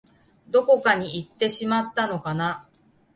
[0.49, 2.59] どこかにいってしまったのかな